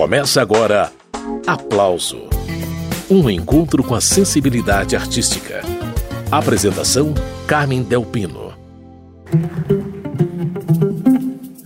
[0.00, 0.90] Começa agora
[1.46, 2.22] Aplauso
[3.10, 5.60] Um encontro com a sensibilidade artística.
[6.32, 7.12] Apresentação:
[7.46, 8.54] Carmen Delpino.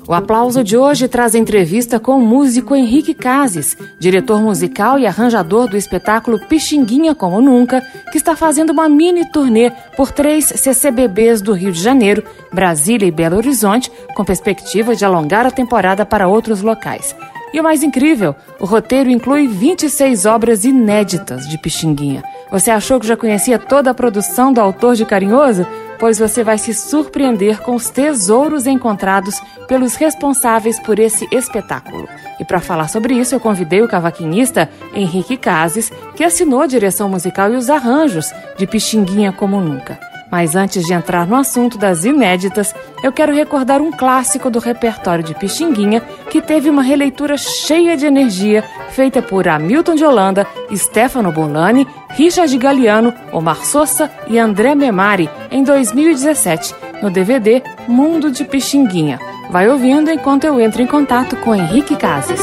[0.09, 5.69] O aplauso de hoje traz entrevista com o músico Henrique Cases, diretor musical e arranjador
[5.69, 11.53] do espetáculo Pixinguinha Como Nunca, que está fazendo uma mini turnê por três CCBBs do
[11.53, 16.63] Rio de Janeiro, Brasília e Belo Horizonte, com perspectiva de alongar a temporada para outros
[16.63, 17.15] locais.
[17.55, 22.21] E o mais incrível, o roteiro inclui 26 obras inéditas de Pixinguinha.
[22.51, 25.65] Você achou que já conhecia toda a produção do autor de Carinhoso?
[25.97, 32.09] pois você vai se surpreender com os tesouros encontrados pelos responsáveis por esse espetáculo.
[32.41, 37.09] E para falar sobre isso, eu convidei o cavaquinista Henrique Cases, que assinou a direção
[37.09, 40.14] musical e os arranjos de Pixinguinha Como Nunca.
[40.31, 45.23] Mas antes de entrar no assunto das inéditas, eu quero recordar um clássico do repertório
[45.23, 46.01] de Pixinguinha
[46.31, 52.57] que teve uma releitura cheia de energia, feita por Hamilton de Holanda, Stefano Bolani, Richard
[52.59, 59.19] Galiano, Omar Sossa e André Memari em 2017, no DVD Mundo de Pixinguinha.
[59.51, 62.41] Vai ouvindo enquanto eu entro em contato com Henrique Cases.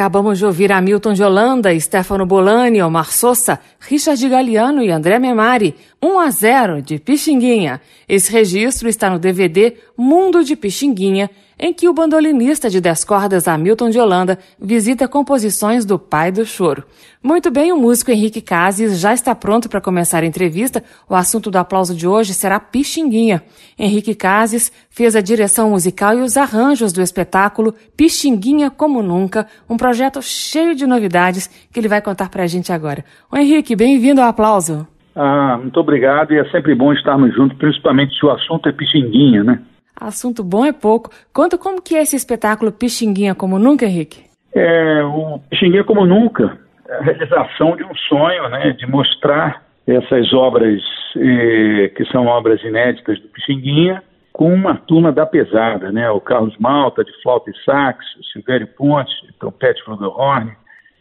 [0.00, 5.74] Acabamos de ouvir Hamilton de Holanda, Stefano Bolani, Omar Sossa, Richard Galiano e André Memari,
[6.00, 7.82] 1 a 0 de Pixinguinha.
[8.08, 11.28] Esse registro está no DVD Mundo de Pixinguinha,
[11.60, 16.46] em que o bandolinista de dez cordas Hamilton de Holanda visita composições do pai do
[16.46, 16.84] choro.
[17.22, 20.82] Muito bem, o músico Henrique Cases já está pronto para começar a entrevista.
[21.06, 23.42] O assunto do aplauso de hoje será Pixinguinha.
[23.78, 29.76] Henrique Cases fez a direção musical e os arranjos do espetáculo Pixinguinha Como Nunca, um
[29.76, 33.04] projeto cheio de novidades que ele vai contar para a gente agora.
[33.30, 34.88] O Henrique, bem-vindo ao aplauso.
[35.14, 39.44] Ah, muito obrigado e é sempre bom estarmos juntos, principalmente se o assunto é Pixinguinha,
[39.44, 39.60] né?
[40.00, 41.10] Assunto bom é pouco.
[41.32, 44.24] Conta como que é esse espetáculo Pixinguinha Como Nunca, Henrique?
[44.54, 46.58] É, o Pixinguinha Como Nunca
[46.90, 50.82] a realização de um sonho, né, de mostrar essas obras
[51.16, 54.02] eh, que são obras inéditas do Pixinguinha
[54.32, 58.66] com uma turma da pesada, né, o Carlos Malta de flauta e sax, o Silvério
[58.66, 60.52] Pontes de trompete flugelhorn,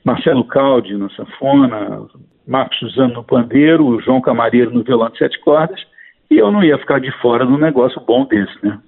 [0.03, 2.05] Marcelo Caldi na sanfona,
[2.47, 5.79] Marcos Suzano no pandeiro, o João Camareiro no violão de sete cordas,
[6.29, 8.79] e eu não ia ficar de fora num negócio bom desse, né?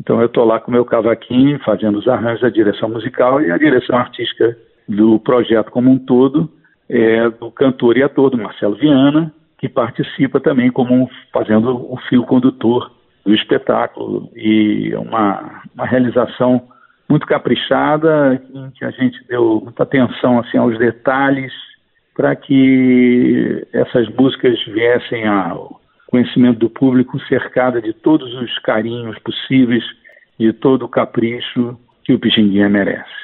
[0.00, 3.50] Então eu estou lá com o meu cavaquinho, fazendo os arranjos, a direção musical e
[3.50, 4.56] a direção artística
[4.88, 6.50] do projeto como um todo,
[6.88, 12.22] é do cantor e ator do Marcelo Viana, que participa também como fazendo o fio
[12.24, 12.90] condutor
[13.24, 14.30] do espetáculo.
[14.34, 16.62] E uma, uma realização
[17.08, 21.52] muito caprichada, em que a gente deu muita atenção assim aos detalhes
[22.14, 25.80] para que essas músicas viessem ao
[26.10, 29.84] conhecimento do público cercada de todos os carinhos possíveis,
[30.38, 33.18] de todo o capricho que o Pixinguinha merece.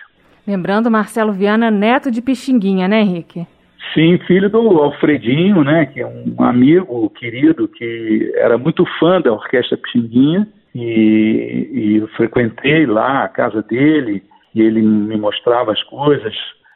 [0.46, 3.46] Lembrando Marcelo Viana, neto de Pixinguinha, né, Henrique?
[3.94, 9.32] Sim, filho do Alfredinho, né, que é um amigo querido que era muito fã da
[9.32, 14.22] Orquestra Pixinguinha e, e eu frequentei lá a casa dele
[14.54, 16.34] e ele me mostrava as coisas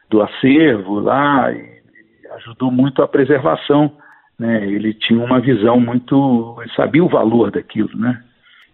[0.08, 3.92] do acervo lá e, e ajudou muito a preservação
[4.38, 4.64] né?
[4.66, 8.22] Ele tinha uma visão muito, ele sabia o valor daquilo, né?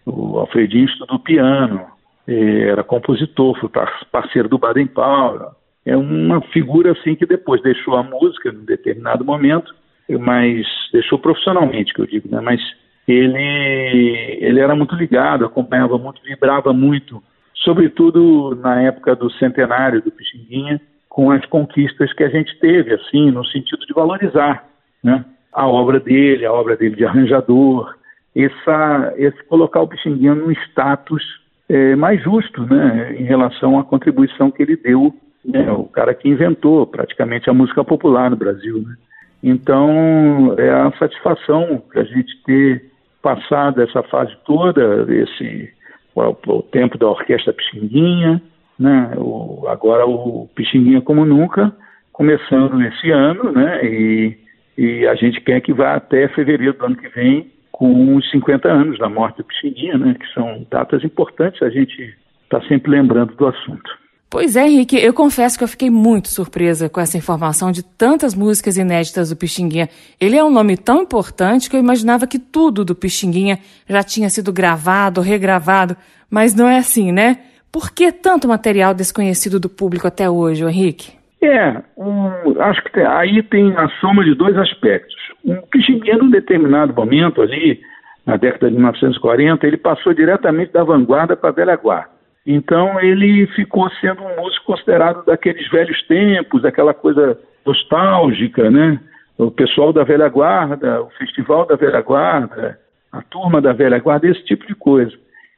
[0.04, 1.80] O Alfredinho estudou piano,
[2.28, 3.70] eh, era compositor, foi
[4.12, 5.52] parceiro do Baden Powell.
[5.86, 9.74] É uma figura assim que depois deixou a música em determinado momento,
[10.20, 12.40] mas deixou profissionalmente, que eu digo, né?
[12.40, 12.60] Mas
[13.08, 17.22] ele ele era muito ligado, acompanhava muito, vibrava muito,
[17.54, 23.30] sobretudo na época do centenário do Pixinguinha, com as conquistas que a gente teve, assim,
[23.30, 24.64] no sentido de valorizar,
[25.02, 25.24] né?
[25.54, 27.94] A obra dele, a obra dele de arranjador,
[28.34, 31.22] essa, esse colocar o Pixinguinha num status
[31.68, 35.14] é, mais justo, né, em relação à contribuição que ele deu,
[35.44, 38.96] né, o cara que inventou praticamente a música popular no Brasil, né.
[39.42, 42.90] Então, é a satisfação que a gente ter
[43.22, 45.70] passado essa fase toda, esse
[46.14, 48.42] o, o tempo da orquestra Pixinguinha,
[48.78, 51.72] né, o, agora o Pixinguinha como nunca,
[52.12, 54.43] começando esse ano, né, e
[54.76, 58.68] e a gente quer que vá até fevereiro do ano que vem, com os 50
[58.68, 63.34] anos da morte do Pixinguinha, né, que são datas importantes, a gente está sempre lembrando
[63.34, 63.90] do assunto.
[64.30, 68.34] Pois é, Henrique, eu confesso que eu fiquei muito surpresa com essa informação de tantas
[68.34, 69.88] músicas inéditas do Pixinguinha.
[70.20, 74.28] Ele é um nome tão importante que eu imaginava que tudo do Pixinguinha já tinha
[74.28, 75.96] sido gravado, regravado,
[76.28, 77.38] mas não é assim, né?
[77.70, 81.12] Por que tanto material desconhecido do público até hoje, Henrique?
[81.46, 85.14] É, um, acho que tem, aí tem a soma de dois aspectos.
[85.44, 87.80] Um Pixinguinha, num determinado momento ali,
[88.24, 92.14] na década de 1940, ele passou diretamente da vanguarda para a velha guarda.
[92.46, 99.00] Então ele ficou sendo um músico considerado daqueles velhos tempos, aquela coisa nostálgica, né?
[99.38, 102.78] O pessoal da velha guarda, o festival da velha guarda,
[103.12, 105.12] a turma da velha guarda, esse tipo de coisa.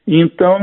[0.07, 0.57] Então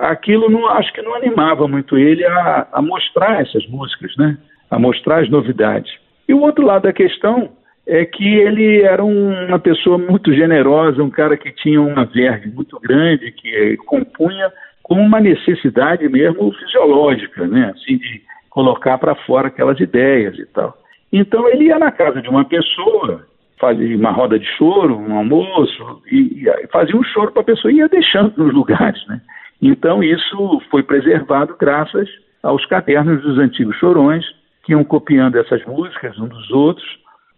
[0.00, 4.36] aquilo não, acho que não animava muito ele a, a mostrar essas músicas, né?
[4.70, 5.92] A mostrar as novidades.
[6.28, 7.50] E o outro lado da questão
[7.86, 12.78] é que ele era uma pessoa muito generosa, um cara que tinha uma verve muito
[12.80, 17.72] grande, que compunha como uma necessidade mesmo fisiológica, né?
[17.74, 20.76] Assim, de colocar para fora aquelas ideias e tal.
[21.10, 23.26] Então ele ia na casa de uma pessoa,
[23.58, 27.72] fazia uma roda de choro, um almoço, e, e fazia um choro para a pessoa
[27.72, 29.20] e ia deixando nos lugares, né?
[29.62, 32.08] Então isso foi preservado graças
[32.42, 34.24] aos cadernos dos antigos chorões,
[34.68, 36.86] que iam copiando essas músicas um dos outros,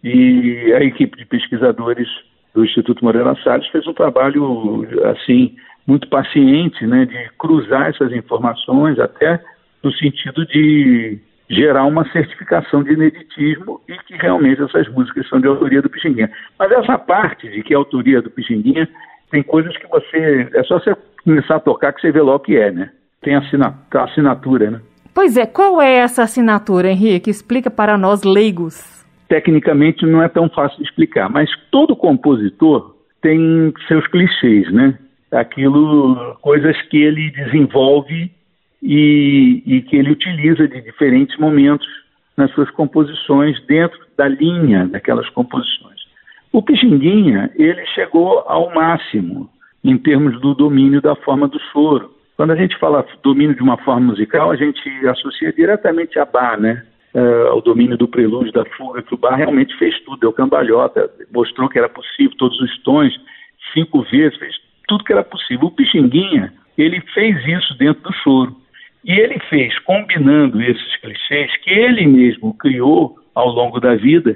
[0.02, 2.08] e a equipe de pesquisadores
[2.52, 5.54] do Instituto Moreira Salles fez um trabalho, assim,
[5.86, 9.40] muito paciente, né, de cruzar essas informações até
[9.80, 15.46] no sentido de gerar uma certificação de ineditismo e que realmente essas músicas são de
[15.46, 16.32] autoria do Pixinguinha.
[16.58, 18.88] Mas essa parte de que é autoria do Pixinguinha,
[19.30, 20.48] tem coisas que você.
[20.52, 22.90] É só você começar a tocar que você vê lá o que é, né?
[23.22, 23.42] Tem a
[24.04, 24.80] assinatura, né?
[25.14, 27.30] Pois é, qual é essa assinatura, Henrique?
[27.30, 29.04] Explica para nós leigos.
[29.28, 34.98] Tecnicamente não é tão fácil de explicar, mas todo compositor tem seus clichês, né?
[35.30, 38.30] aquilo, coisas que ele desenvolve
[38.82, 41.86] e, e que ele utiliza de diferentes momentos
[42.36, 46.00] nas suas composições dentro da linha daquelas composições.
[46.52, 49.48] O Pixinguinha, ele chegou ao máximo
[49.84, 52.10] em termos do domínio da forma do choro.
[52.40, 56.58] Quando a gente fala domínio de uma forma musical, a gente associa diretamente a Bach,
[56.58, 56.82] né?
[57.14, 61.10] Uh, ao domínio do prelúdio, da fuga, que o Bach realmente fez tudo, deu cambalhota,
[61.30, 63.12] mostrou que era possível, todos os tons,
[63.74, 64.54] cinco vezes, fez
[64.88, 65.66] tudo que era possível.
[65.66, 68.56] O Pixinguinha, ele fez isso dentro do choro.
[69.04, 74.34] E ele fez, combinando esses clichês que ele mesmo criou ao longo da vida,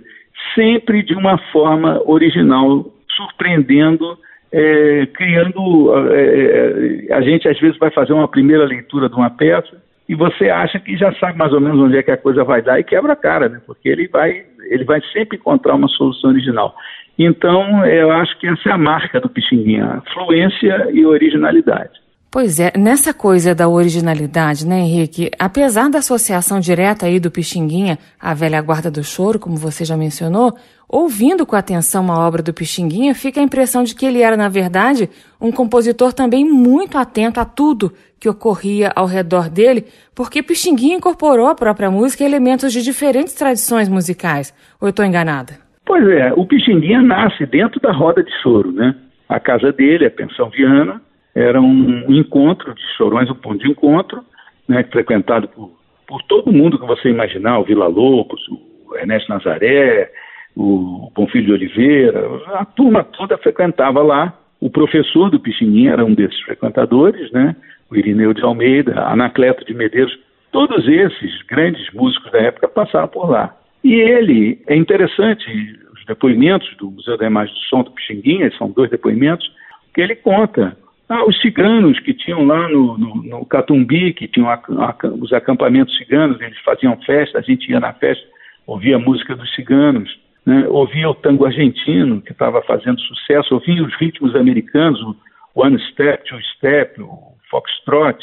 [0.55, 2.85] sempre de uma forma original,
[3.17, 4.19] surpreendendo,
[4.55, 5.93] é, criando.
[6.13, 10.49] É, a gente às vezes vai fazer uma primeira leitura de uma peça e você
[10.49, 12.85] acha que já sabe mais ou menos onde é que a coisa vai dar e
[12.85, 13.61] quebra a cara, né?
[13.67, 16.75] Porque ele vai, ele vai sempre encontrar uma solução original.
[17.19, 22.04] Então, eu acho que essa é a marca do Pixinguinha, fluência e originalidade.
[22.35, 25.31] Pois é, nessa coisa da originalidade, né, Henrique?
[25.39, 29.97] Apesar da associação direta aí do Pixinguinha à velha guarda do choro, como você já
[29.97, 30.53] mencionou,
[30.89, 34.49] ouvindo com atenção a obra do Pixinguinha, fica a impressão de que ele era, na
[34.49, 35.09] verdade,
[35.41, 41.47] um compositor também muito atento a tudo que ocorria ao redor dele, porque Pixinguinha incorporou
[41.47, 44.53] à própria música elementos de diferentes tradições musicais.
[44.81, 45.53] Ou eu estou enganada?
[45.87, 48.93] Pois é, o Pixinguinha nasce dentro da roda de choro, né?
[49.29, 51.01] A casa dele, a Pensão Viana,
[51.35, 54.23] era um encontro de chorões, um ponto de encontro,
[54.69, 55.73] né, frequentado por,
[56.07, 60.11] por todo mundo que você imaginar, o Vila Lobos, o Ernesto Nazaré,
[60.57, 62.25] o Bonfilho de Oliveira,
[62.55, 64.39] a turma toda frequentava lá.
[64.61, 67.57] O professor do Pichininha era um desses frequentadores, né?
[67.91, 70.17] o Irineu de Almeida, Anacleto de Medeiros,
[70.53, 73.55] todos esses grandes músicos da época passaram por lá.
[73.83, 75.45] E ele, é interessante,
[75.93, 79.51] os depoimentos do Museu da Imagem do Som do Pixinguinha, são dois depoimentos,
[79.93, 80.77] que ele conta
[81.09, 85.33] ah, os ciganos que tinham lá no, no, no Catumbi, que tinham a, a, os
[85.33, 88.25] acampamentos ciganos, eles faziam festa, a gente ia na festa,
[88.67, 90.11] ouvia a música dos ciganos,
[90.47, 90.67] né?
[90.69, 95.17] ouvia o tango argentino, que estava fazendo sucesso, ouvia os ritmos americanos, o
[95.55, 98.19] one step, two step, o foxtrot,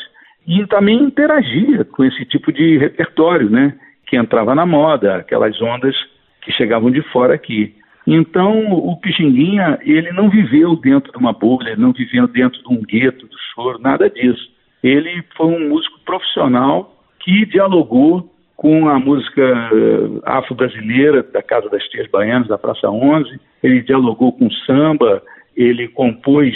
[0.47, 3.77] e também interagia com esse tipo de repertório, né?
[4.11, 5.95] que entrava na moda, aquelas ondas
[6.41, 7.73] que chegavam de fora aqui.
[8.05, 12.81] Então, o Pixinguinha, ele não viveu dentro de uma bolha, não viveu dentro de um
[12.81, 14.49] gueto do choro, nada disso.
[14.83, 21.83] Ele foi um músico profissional que dialogou com a música eh, afro-brasileira da Casa das
[21.85, 25.21] Tias Baianas, da Praça 11, ele dialogou com samba,
[25.55, 26.55] ele compôs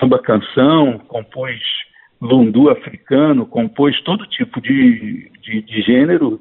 [0.00, 1.60] samba-canção, compôs
[2.20, 6.40] lundu africano, compôs todo tipo de, de, de gênero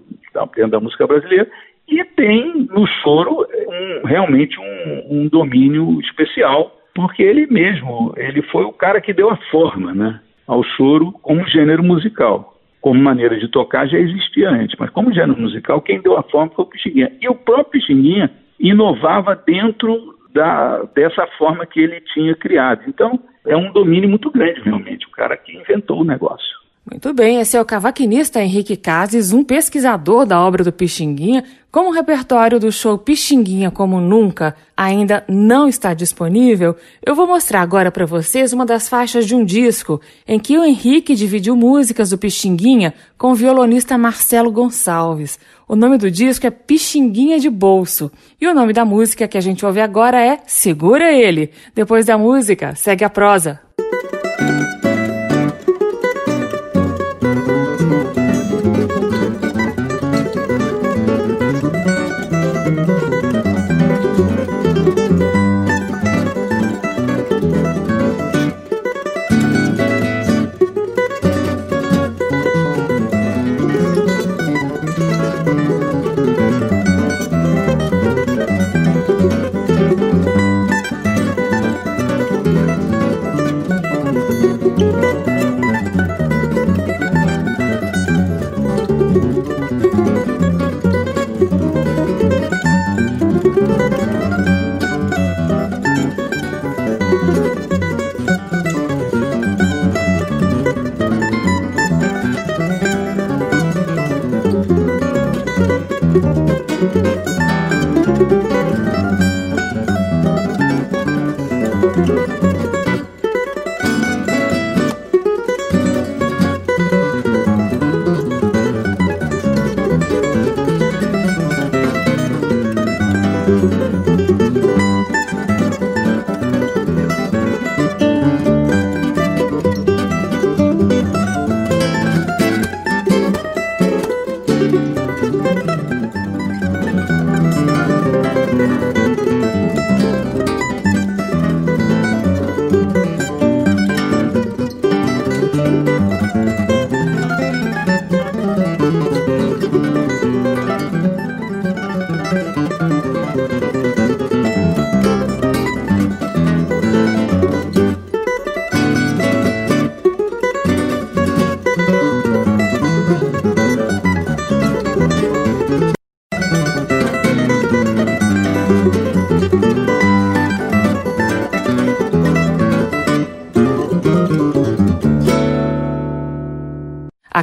[0.55, 1.49] dentro da música brasileira
[1.87, 8.63] e tem no choro um, realmente um, um, domínio especial, porque ele mesmo, ele foi
[8.63, 12.53] o cara que deu a forma né, ao choro como gênero musical.
[12.81, 16.51] Como maneira de tocar já existia antes, mas como gênero musical, quem deu a forma
[16.55, 17.11] foi o Pixinguinha.
[17.19, 22.83] E o próprio Pixinguinha inovava dentro da, dessa forma que ele tinha criado.
[22.87, 26.64] Então, é um domínio muito grande, realmente, o cara que inventou o negócio.
[26.89, 31.43] Muito bem, esse é o cavaquinista Henrique Cases, um pesquisador da obra do Pixinguinha.
[31.71, 37.61] Como o repertório do show Pixinguinha como nunca ainda não está disponível, eu vou mostrar
[37.61, 42.11] agora para vocês uma das faixas de um disco em que o Henrique dividiu músicas
[42.11, 45.39] do Pixinguinha com o violonista Marcelo Gonçalves.
[45.67, 49.41] O nome do disco é Pixinguinha de Bolso e o nome da música que a
[49.41, 51.49] gente ouve agora é Segura Ele.
[51.73, 53.59] Depois da música, segue a prosa.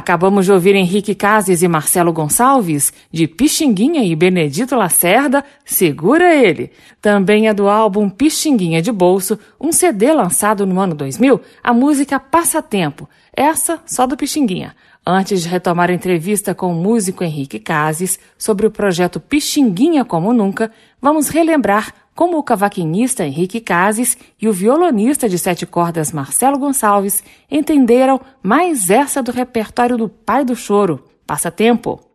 [0.03, 6.71] Acabamos de ouvir Henrique Cases e Marcelo Gonçalves, de Pixinguinha e Benedito Lacerda, Segura Ele.
[7.01, 12.19] Também é do álbum Pixinguinha de Bolso, um CD lançado no ano 2000, a música
[12.19, 14.75] Passatempo, essa só do Pixinguinha.
[15.07, 20.33] Antes de retomar a entrevista com o músico Henrique Cases sobre o projeto Pixinguinha Como
[20.33, 20.69] Nunca,
[21.01, 27.23] vamos relembrar como o cavaquinista Henrique Cases e o violonista de sete cordas Marcelo Gonçalves
[27.49, 32.12] entenderam mais essa do repertório do pai do choro, Passatempo.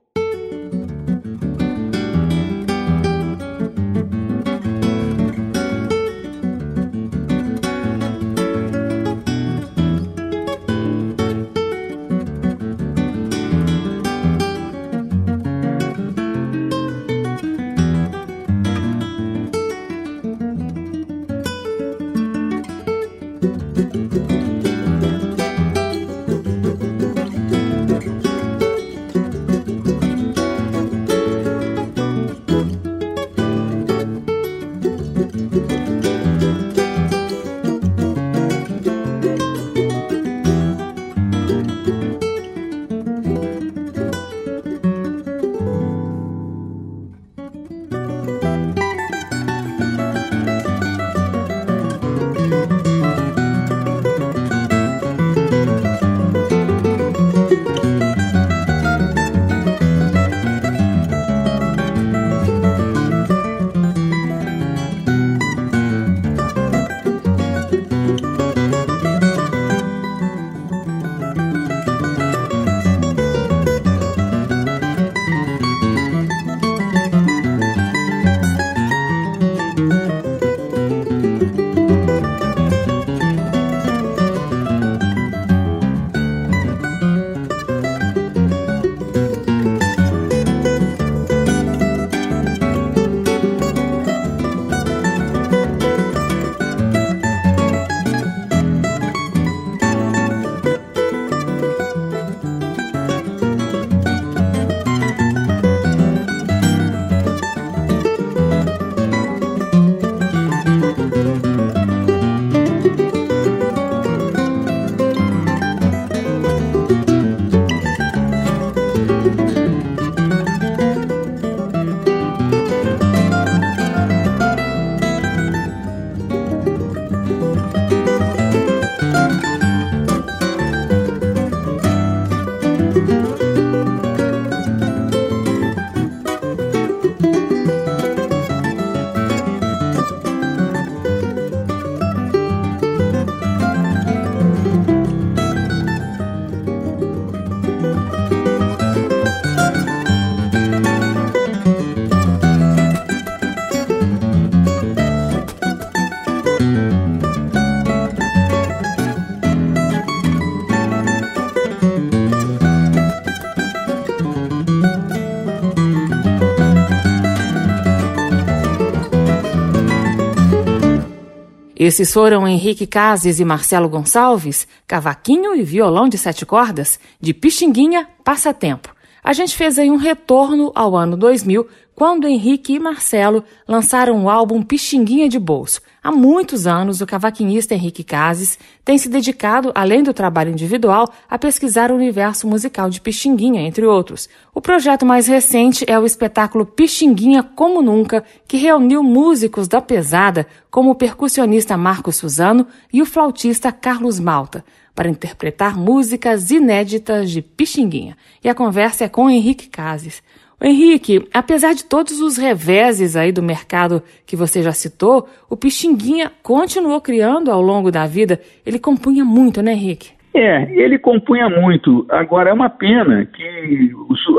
[171.78, 178.08] Esses foram Henrique Cases e Marcelo Gonçalves, cavaquinho e violão de sete cordas, de Pixinguinha,
[178.24, 178.87] Passatempo.
[179.28, 184.30] A gente fez aí um retorno ao ano 2000, quando Henrique e Marcelo lançaram o
[184.30, 185.82] álbum Pixinguinha de Bolso.
[186.02, 191.38] Há muitos anos, o cavaquinista Henrique Cases tem se dedicado, além do trabalho individual, a
[191.38, 194.30] pesquisar o universo musical de Pixinguinha, entre outros.
[194.54, 200.46] O projeto mais recente é o espetáculo Pixinguinha Como Nunca, que reuniu músicos da pesada,
[200.70, 204.64] como o percussionista Marcos Suzano e o flautista Carlos Malta,
[204.98, 208.16] para interpretar músicas inéditas de Pixinguinha.
[208.42, 210.20] E a conversa é com Henrique Cases.
[210.60, 216.32] Henrique, apesar de todos os reveses aí do mercado que você já citou, o Pixinguinha
[216.42, 218.40] continuou criando ao longo da vida.
[218.66, 220.10] Ele compunha muito, né, Henrique?
[220.34, 222.04] É, ele compunha muito.
[222.08, 223.92] Agora, é uma pena que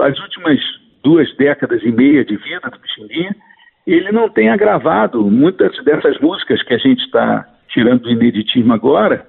[0.04, 0.60] as últimas
[1.02, 3.34] duas décadas e meia de vida do Pixinguinha,
[3.88, 9.26] ele não tenha gravado muitas dessas músicas que a gente está tirando do ineditismo agora,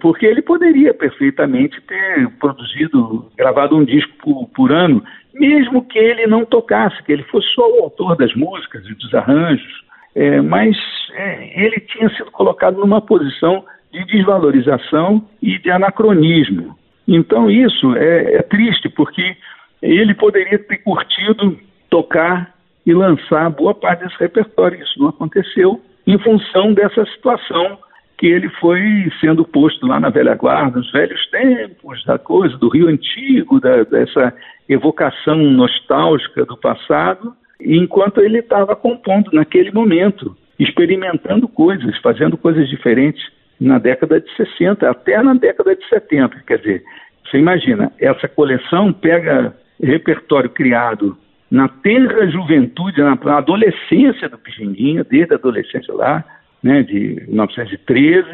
[0.00, 5.02] porque ele poderia perfeitamente ter produzido, gravado um disco por, por, ano,
[5.32, 9.14] mesmo que ele não tocasse, que ele fosse só o autor das músicas e dos
[9.14, 10.76] arranjos, é, mas
[11.14, 16.76] é, ele tinha sido colocado numa posição de desvalorização e de anacronismo.
[17.06, 19.36] Então isso é, é triste, porque
[19.82, 22.54] ele poderia ter curtido tocar
[22.84, 24.82] e lançar boa parte desse repertório.
[24.82, 27.78] Isso não aconteceu em função dessa situação
[28.20, 32.68] que ele foi sendo posto lá na velha guarda, nos velhos tempos, da coisa do
[32.68, 34.34] Rio Antigo, da, dessa
[34.68, 43.26] evocação nostálgica do passado, enquanto ele estava compondo naquele momento, experimentando coisas, fazendo coisas diferentes
[43.58, 46.42] na década de 60, até na década de 70.
[46.46, 46.84] Quer dizer,
[47.24, 51.16] você imagina, essa coleção pega repertório criado
[51.50, 56.22] na tenra juventude, na, adolescência do Pixinguinha, desde a adolescência lá,
[56.62, 58.26] né, de 1913,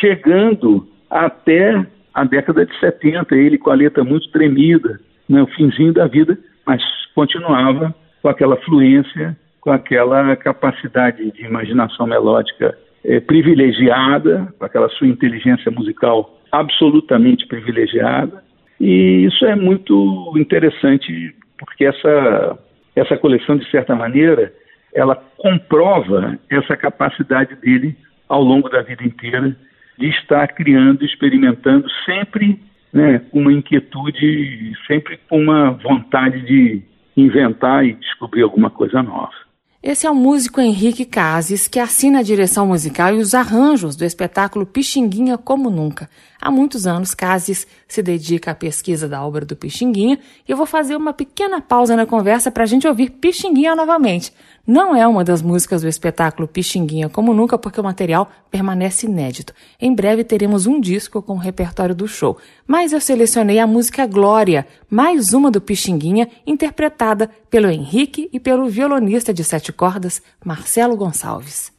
[0.00, 4.98] chegando até a década de 70, ele com a letra muito tremida,
[5.28, 6.82] né, o finzinho da vida, mas
[7.14, 15.06] continuava com aquela fluência, com aquela capacidade de imaginação melódica é, privilegiada, com aquela sua
[15.06, 18.42] inteligência musical absolutamente privilegiada.
[18.80, 22.58] E isso é muito interessante porque essa,
[22.94, 24.52] essa coleção, de certa maneira,
[24.96, 27.94] ela comprova essa capacidade dele
[28.26, 29.54] ao longo da vida inteira
[29.98, 32.58] de estar criando, experimentando, sempre
[32.92, 36.82] né, uma inquietude, sempre com uma vontade de
[37.16, 39.32] inventar e descobrir alguma coisa nova.
[39.82, 44.04] Esse é o músico Henrique Cases, que assina a direção musical e os arranjos do
[44.04, 46.08] espetáculo Pixinguinha Como Nunca.
[46.46, 50.64] Há muitos anos, Cases se dedica à pesquisa da obra do Pixinguinha e eu vou
[50.64, 54.32] fazer uma pequena pausa na conversa para a gente ouvir Pixinguinha novamente.
[54.64, 59.52] Não é uma das músicas do espetáculo Pixinguinha como nunca, porque o material permanece inédito.
[59.80, 62.38] Em breve teremos um disco com o repertório do show.
[62.64, 68.68] Mas eu selecionei a música Glória, mais uma do Pixinguinha, interpretada pelo Henrique e pelo
[68.68, 71.74] violonista de sete cordas, Marcelo Gonçalves.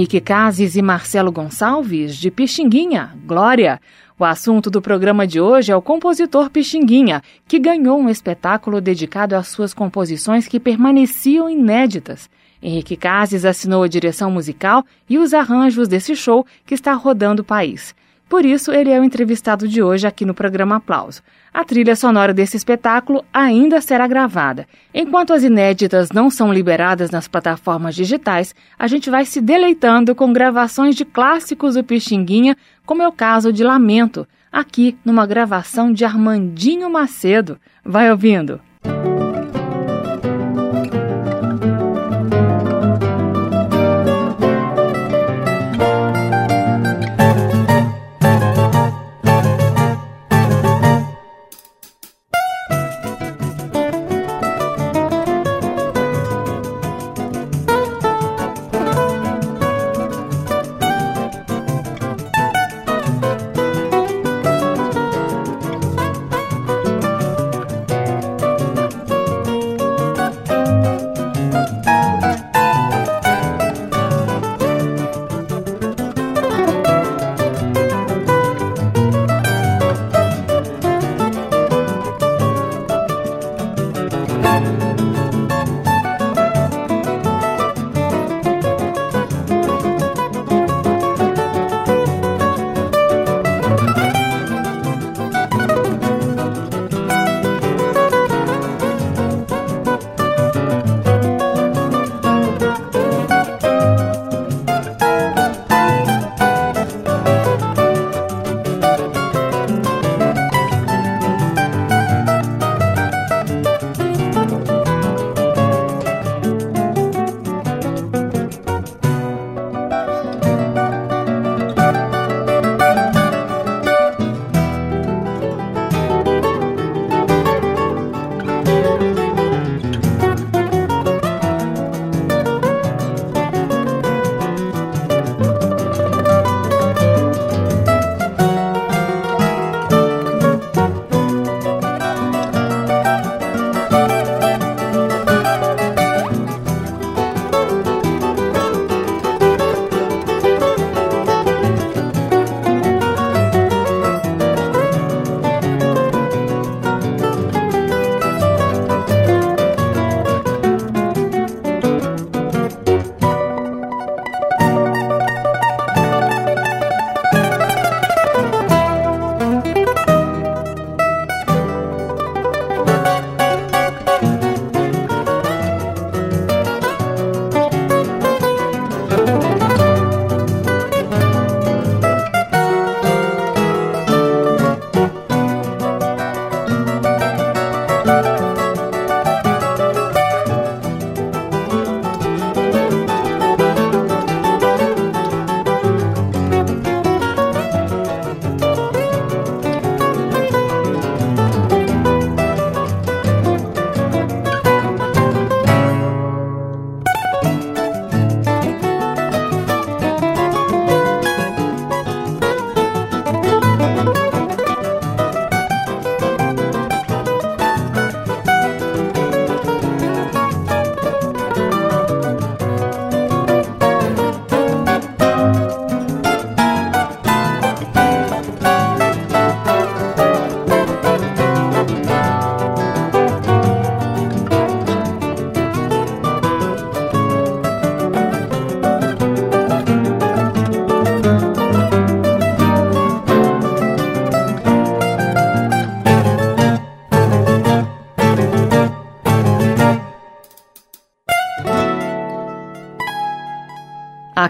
[0.00, 3.78] Henrique Cases e Marcelo Gonçalves, de Pixinguinha, Glória.
[4.18, 9.36] O assunto do programa de hoje é o compositor Pixinguinha, que ganhou um espetáculo dedicado
[9.36, 12.30] às suas composições que permaneciam inéditas.
[12.62, 17.44] Henrique Cases assinou a direção musical e os arranjos desse show que está rodando o
[17.44, 17.94] país.
[18.26, 21.20] Por isso, ele é o entrevistado de hoje aqui no programa Aplauso.
[21.52, 24.66] A trilha sonora desse espetáculo ainda será gravada.
[24.94, 30.32] Enquanto as inéditas não são liberadas nas plataformas digitais, a gente vai se deleitando com
[30.32, 36.04] gravações de clássicos do Pixinguinha, como é o caso de Lamento, aqui numa gravação de
[36.04, 37.58] Armandinho Macedo.
[37.84, 38.60] Vai ouvindo!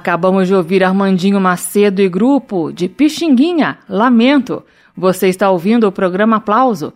[0.00, 4.62] Acabamos de ouvir Armandinho Macedo e grupo de Pixinguinha, Lamento.
[4.96, 6.94] Você está ouvindo o programa Aplauso.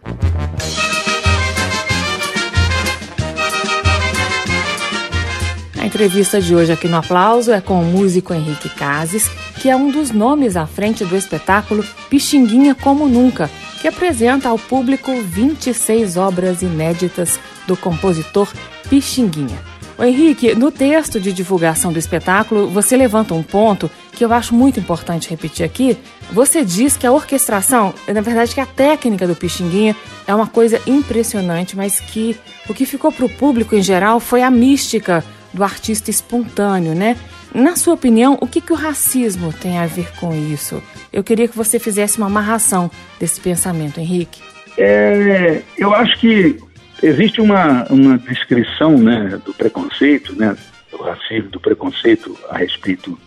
[5.79, 9.29] A entrevista de hoje aqui no Aplauso é com o músico Henrique Cases,
[9.61, 13.51] que é um dos nomes à frente do espetáculo Pixinguinha Como Nunca,
[13.83, 18.51] que apresenta ao público 26 obras inéditas do compositor
[18.89, 19.74] Pixinguinha.
[19.97, 24.55] O Henrique, no texto de divulgação do espetáculo, você levanta um ponto que eu acho
[24.55, 25.97] muito importante repetir aqui.
[26.33, 29.95] Você diz que a orquestração, na verdade, que a técnica do Pixinguinha
[30.27, 32.37] é uma coisa impressionante, mas que
[32.69, 37.17] o que ficou para o público em geral foi a mística do artista espontâneo, né?
[37.55, 40.83] Na sua opinião, o que, que o racismo tem a ver com isso?
[41.13, 44.43] Eu queria que você fizesse uma amarração desse pensamento, Henrique.
[44.77, 46.59] É, eu acho que
[47.05, 50.57] existe uma, uma descrição né, do preconceito, né,
[50.91, 53.19] do racismo, do preconceito a respeito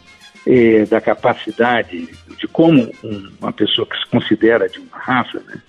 [0.46, 2.92] é, da capacidade de como
[3.40, 5.62] uma pessoa que se considera de uma raça né,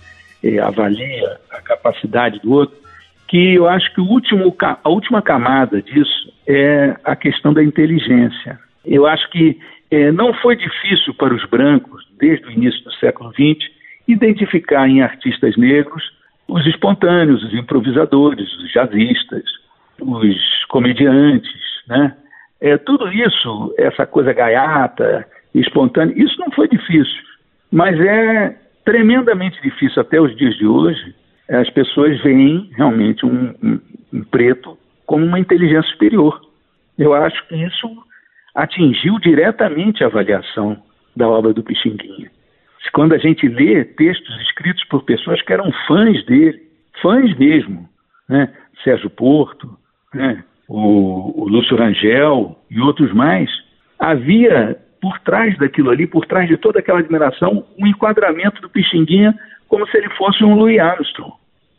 [0.43, 2.79] é, avalia a capacidade do outro
[3.27, 8.59] que eu acho que o último, a última camada disso é a questão da inteligência.
[8.83, 9.55] Eu acho que
[9.91, 13.69] é, não foi difícil para os brancos, desde o início do século XX,
[14.07, 16.03] identificar em artistas negros
[16.49, 19.43] os espontâneos, os improvisadores, os jazzistas,
[20.01, 22.15] os comediantes, né?
[22.61, 27.21] É, tudo isso, essa coisa gaiata, espontânea, isso não foi difícil,
[27.71, 31.15] mas é tremendamente difícil até os dias de hoje
[31.49, 33.79] as pessoas veem realmente um, um,
[34.13, 36.39] um preto como uma inteligência superior.
[36.97, 37.87] Eu acho que isso
[38.53, 40.77] atingiu diretamente a avaliação
[41.15, 42.29] da obra do Pixinguinha.
[42.93, 46.59] Quando a gente lê textos escritos por pessoas que eram fãs dele,
[47.01, 47.87] fãs mesmo,
[48.27, 48.51] né?
[48.83, 49.77] Sérgio Porto,
[50.13, 50.43] né?
[50.69, 53.49] o, o Lúcio Rangel e outros mais,
[53.97, 59.33] havia por trás daquilo ali, por trás de toda aquela admiração, um enquadramento do Pixinguinha
[59.67, 61.33] como se ele fosse um Louis Armstrong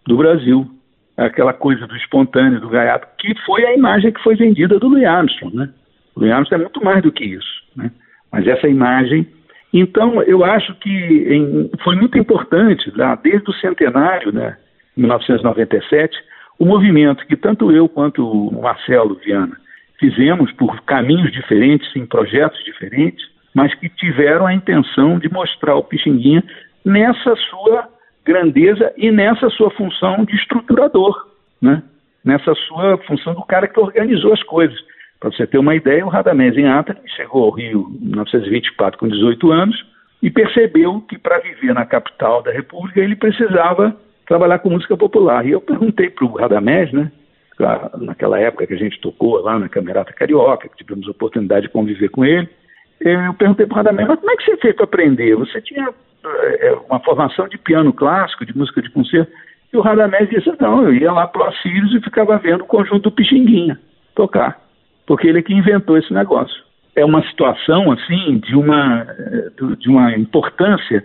[0.07, 0.69] do Brasil.
[1.17, 5.05] Aquela coisa do espontâneo, do gaiato, que foi a imagem que foi vendida do Louis
[5.05, 5.69] Armstrong, né?
[6.17, 7.91] O Louis Armstrong é muito mais do que isso, né?
[8.33, 9.27] Mas essa imagem...
[9.73, 14.57] Então, eu acho que em, foi muito importante, lá, desde o centenário, né,
[14.97, 16.17] 1997,
[16.59, 19.57] o movimento que tanto eu quanto o Marcelo Viana
[19.99, 25.85] fizemos por caminhos diferentes, em projetos diferentes, mas que tiveram a intenção de mostrar o
[25.85, 26.43] Pixinguinha
[26.85, 27.89] nessa sua
[28.25, 31.15] grandeza e nessa sua função de estruturador,
[31.61, 31.83] né?
[32.25, 34.79] nessa sua função do cara que organizou as coisas.
[35.21, 39.07] Para você ter uma ideia, o Radamés em Ata chegou ao Rio em 1924 com
[39.07, 39.77] 18 anos
[40.23, 43.95] e percebeu que para viver na capital da República ele precisava
[44.27, 45.47] trabalhar com música popular.
[45.47, 47.13] E eu perguntei para o Radamés, né,
[47.99, 51.73] naquela época que a gente tocou lá na Camerata Carioca, que tivemos a oportunidade de
[51.73, 52.49] conviver com ele,
[53.01, 55.35] eu perguntei para o Radamés, mas como é que você fez para aprender?
[55.37, 55.89] Você tinha
[56.25, 59.33] é, uma formação de piano clássico, de música de concerto.
[59.73, 62.67] E o Radamés disse: não, eu ia lá para o Assírios e ficava vendo o
[62.67, 63.79] conjunto Pixinguinha
[64.15, 64.61] tocar,
[65.07, 66.63] porque ele é que inventou esse negócio.
[66.95, 69.07] É uma situação, assim, de uma,
[69.79, 71.05] de uma importância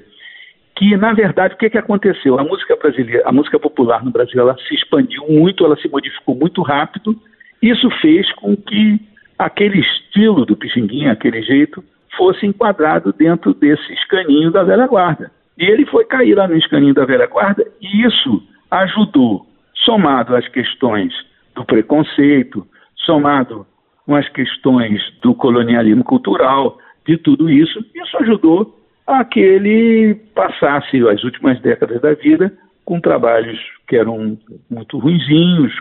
[0.75, 2.37] que, na verdade, o que, que aconteceu?
[2.37, 6.35] A música brasileira, a música popular no Brasil, ela se expandiu muito, ela se modificou
[6.35, 7.15] muito rápido.
[7.61, 8.99] Isso fez com que
[9.39, 11.83] aquele estilo do Pixinguinha, aquele jeito,
[12.17, 15.31] fosse enquadrado dentro desse escaninho da velha guarda.
[15.57, 19.45] E ele foi cair lá no escaninho da velha guarda e isso ajudou,
[19.85, 21.13] somado às questões
[21.53, 22.67] do preconceito,
[23.05, 23.65] somado
[24.05, 31.07] com as questões do colonialismo cultural, de tudo isso, isso ajudou a que ele passasse
[31.07, 32.51] as últimas décadas da vida
[32.83, 34.37] com trabalhos que eram
[34.69, 35.73] muito ruinzinhos,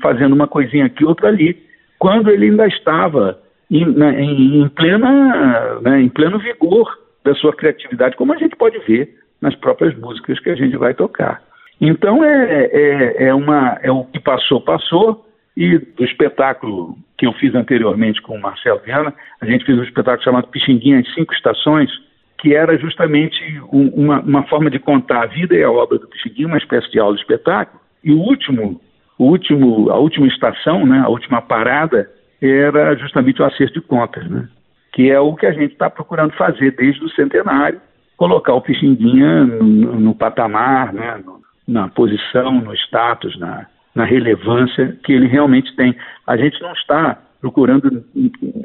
[0.00, 1.60] fazendo uma coisinha aqui, outra ali,
[1.98, 6.88] quando ele ainda estava em, em, em, plena, né, em pleno vigor
[7.24, 10.94] da sua criatividade, como a gente pode ver nas próprias músicas que a gente vai
[10.94, 11.42] tocar.
[11.80, 15.23] Então é, é, é, uma, é o que passou, passou,
[15.56, 19.84] e do espetáculo que eu fiz anteriormente com o Marcelo Viana, a gente fez um
[19.84, 21.90] espetáculo chamado Pixinguinha em Cinco Estações,
[22.38, 23.40] que era justamente
[23.72, 26.90] um, uma, uma, forma de contar a vida e a obra do Pixinguinha, uma espécie
[26.90, 27.80] de aula espetáculo.
[28.02, 28.80] E o último,
[29.16, 32.10] o último, a última estação, né, a última parada,
[32.42, 34.48] era justamente o acerto de contas, né?
[34.94, 37.80] que é o que a gente está procurando fazer desde o centenário,
[38.16, 41.20] colocar o Pixinguinha no, no patamar, né?
[41.66, 45.94] Na posição, no status, na, na relevância que ele realmente tem.
[46.26, 48.04] A gente não está procurando,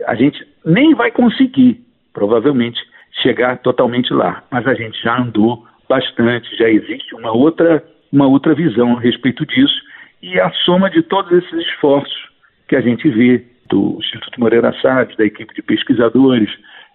[0.08, 1.82] a gente nem vai conseguir,
[2.14, 2.80] provavelmente,
[3.22, 8.54] chegar totalmente lá, mas a gente já andou bastante, já existe uma outra, uma outra
[8.54, 9.82] visão a respeito disso,
[10.22, 12.30] e a soma de todos esses esforços
[12.68, 16.50] que a gente vê do Instituto Moreira Salles, da equipe de pesquisadores,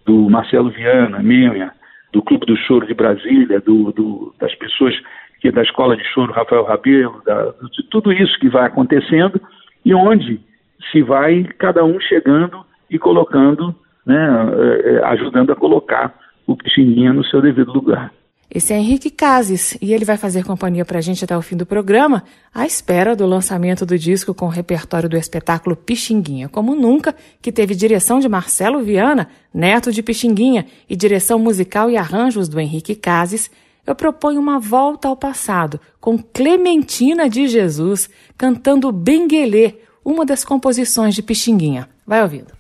[0.05, 1.73] do Marcelo Viana, minha,
[2.13, 4.95] do Clube do Choro de Brasília, do, do, das pessoas
[5.45, 9.39] que da Escola de Choro Rafael Rabelo, da, de tudo isso que vai acontecendo
[9.85, 10.41] e onde
[10.91, 13.75] se vai cada um chegando e colocando,
[14.07, 16.15] né, eh, eh, ajudando a colocar
[16.47, 18.11] o Pixinguinha no seu devido lugar.
[18.51, 21.59] Esse é Henrique Cases e ele vai fazer companhia para a gente até o fim
[21.59, 22.23] do programa,
[22.55, 27.53] à espera do lançamento do disco com o repertório do espetáculo Pixinguinha, como nunca, que
[27.53, 32.95] teve direção de Marcelo Viana, neto de Pixinguinha, e direção musical e arranjos do Henrique
[32.95, 33.51] Cases.
[33.87, 39.75] Eu proponho uma volta ao passado com Clementina de Jesus cantando Benguelê,
[40.05, 41.89] uma das composições de Pixinguinha.
[42.07, 42.53] Vai ouvindo.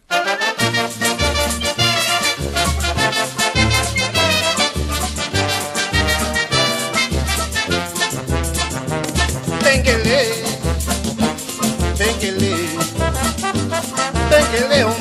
[14.54, 14.93] que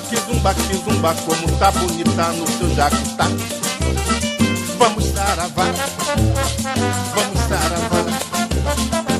[0.00, 3.24] Que zumba, que zumba, como tá bonita no seu jacutá.
[4.78, 5.66] Vamos saravá,
[7.14, 8.00] vamos saravá.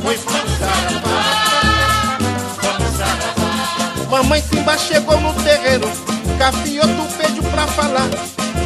[0.06, 2.18] Oi, vamos saravá,
[2.62, 4.10] vamos saravá.
[4.10, 5.90] Mamãe Simba chegou no terreiro,
[6.38, 8.08] Cafioto pediu pra falar.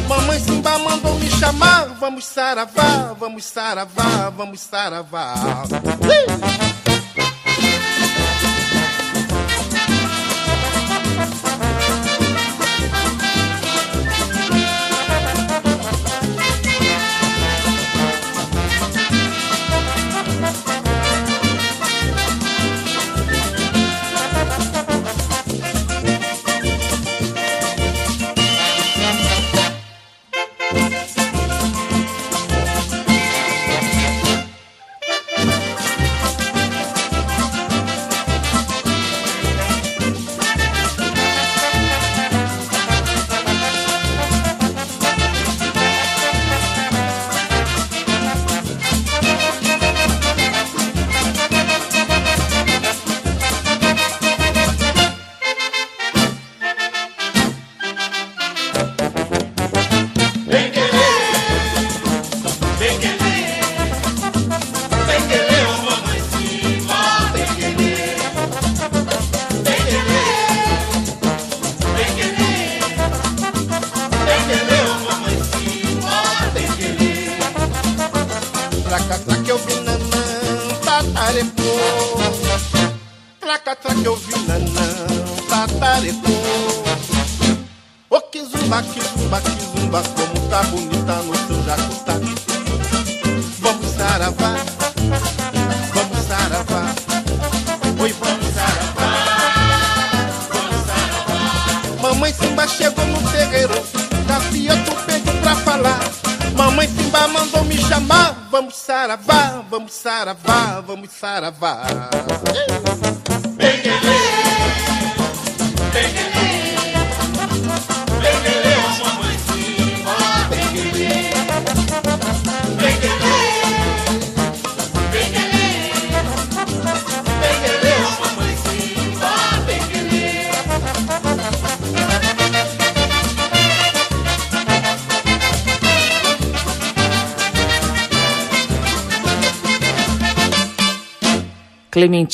[0.07, 1.89] Mamãe Simba mandou me chamar.
[1.99, 5.33] Vamos saravá, vamos saravá, vamos saravá.
[5.73, 6.76] Uh!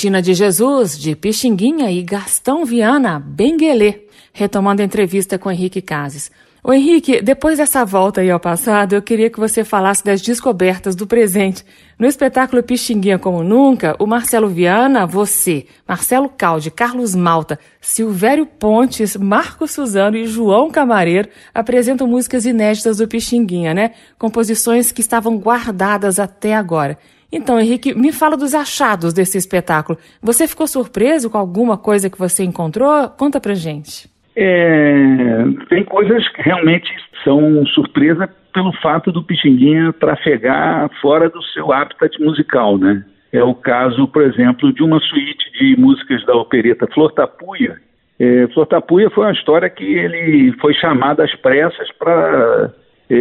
[0.03, 4.01] Clementina de Jesus, de Pixinguinha e Gastão Viana, Benguelê,
[4.33, 6.29] retomando a entrevista com Henrique Cases.
[6.61, 10.93] O Henrique, depois dessa volta aí ao passado, eu queria que você falasse das descobertas
[10.93, 11.63] do presente.
[11.97, 19.15] No espetáculo Pixinguinha Como Nunca, o Marcelo Viana, você, Marcelo Calde, Carlos Malta, Silvério Pontes,
[19.15, 23.91] Marco Suzano e João Camareiro apresentam músicas inéditas do Pixinguinha, né?
[24.19, 26.97] Composições que estavam guardadas até agora.
[27.35, 29.97] Então, Henrique, me fala dos achados desse espetáculo.
[30.21, 33.09] Você ficou surpreso com alguma coisa que você encontrou?
[33.17, 34.07] Conta pra gente.
[34.35, 41.73] É, tem coisas que realmente são surpresa pelo fato do Pixinguinha trafegar fora do seu
[41.73, 43.03] habitat musical, né?
[43.31, 47.77] É o caso, por exemplo, de uma suíte de músicas da opereta Flor Tapuia.
[48.19, 52.71] É, Flor Tapuia foi uma história que ele foi chamado às pressas para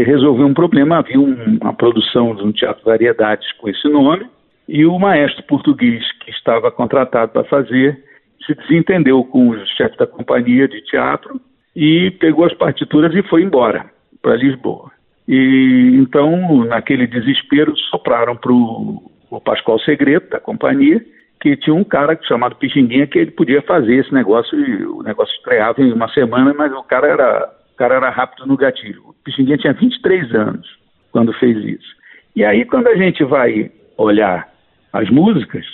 [0.02, 0.98] resolver um problema.
[0.98, 4.26] Havia um, uma produção de um teatro variedades com esse nome,
[4.68, 8.02] e o maestro português que estava contratado para fazer
[8.46, 11.40] se desentendeu com o chefe da companhia de teatro
[11.74, 13.86] e pegou as partituras e foi embora
[14.20, 14.90] para Lisboa.
[15.26, 21.04] E então, naquele desespero, sopraram para o Pascoal Segredo, da companhia,
[21.40, 25.34] que tinha um cara chamado Pixinguinha que ele podia fazer esse negócio e o negócio
[25.36, 27.50] estreava em uma semana, mas o cara era,
[27.82, 29.02] cara era rápido no gatilho.
[29.08, 30.68] O Pixinguinha tinha 23 anos
[31.10, 31.96] quando fez isso.
[32.36, 34.48] E aí, quando a gente vai olhar
[34.92, 35.66] as músicas,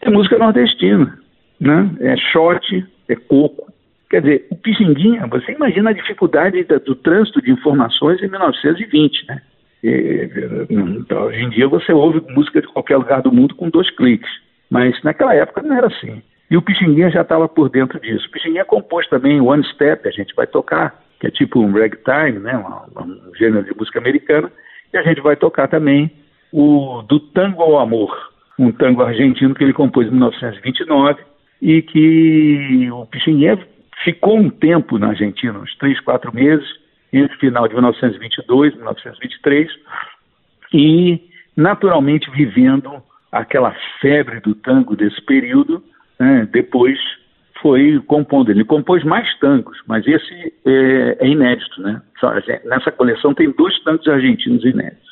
[0.00, 1.18] é música nordestina,
[1.58, 1.90] né?
[1.98, 3.72] É short, é coco.
[4.08, 9.42] Quer dizer, o Pixinguinha, você imagina a dificuldade do trânsito de informações em 1920, né?
[9.82, 10.30] E,
[10.70, 14.30] então, hoje em dia você ouve música de qualquer lugar do mundo com dois cliques,
[14.70, 16.22] mas naquela época não era assim.
[16.48, 18.24] E o Pixinguinha já estava por dentro disso.
[18.28, 22.38] O Pixinguinha compôs também One Step, a gente vai tocar, que é tipo um ragtime,
[22.38, 22.56] né?
[22.56, 24.50] Um, um gênero de música americana,
[24.92, 26.10] e a gente vai tocar também
[26.52, 28.14] o Do Tango ao Amor,
[28.58, 31.20] um tango argentino que ele compôs em 1929
[31.60, 33.58] e que o Pixinguinha
[34.04, 36.66] ficou um tempo na Argentina, uns três, quatro meses,
[37.12, 39.70] entre o final de 1922 e 1923,
[40.72, 41.20] e
[41.56, 43.02] naturalmente vivendo
[43.32, 45.82] aquela febre do tango desse período,
[46.18, 46.98] né, depois
[47.60, 48.50] foi compondo.
[48.50, 52.00] Ele compôs mais tangos, mas esse é, é inédito, né?
[52.64, 55.06] Nessa coleção tem dois tangos argentinos inéditos.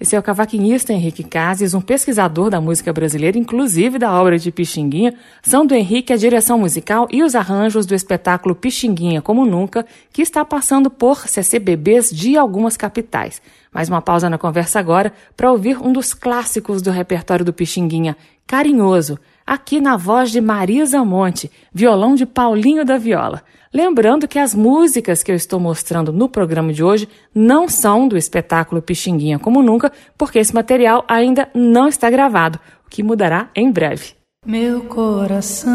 [0.00, 4.52] Esse é o cavaquinista Henrique Cases, um pesquisador da música brasileira, inclusive da obra de
[4.52, 5.12] Pixinguinha.
[5.42, 10.22] São do Henrique a direção musical e os arranjos do espetáculo Pixinguinha Como Nunca, que
[10.22, 13.42] está passando por CCBBs de algumas capitais.
[13.74, 18.16] Mais uma pausa na conversa agora para ouvir um dos clássicos do repertório do Pixinguinha,
[18.46, 19.18] Carinhoso,
[19.48, 23.42] aqui na voz de Marisa Monte, violão de Paulinho da Viola.
[23.72, 28.16] Lembrando que as músicas que eu estou mostrando no programa de hoje não são do
[28.16, 33.72] espetáculo Pixinguinha como nunca, porque esse material ainda não está gravado, o que mudará em
[33.72, 34.12] breve.
[34.46, 35.72] Meu coração,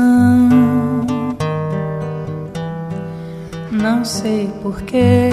[3.71, 5.29] não sei porquê,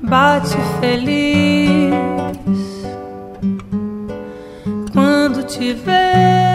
[0.00, 1.90] bate feliz
[5.50, 6.50] te vê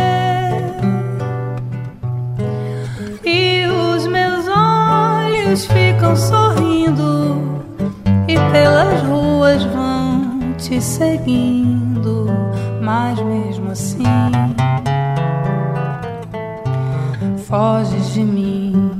[5.55, 7.63] olhos ficam sorrindo
[8.27, 12.27] e pelas ruas vão te seguindo,
[12.81, 14.03] mas mesmo assim
[17.47, 18.91] foges de mim.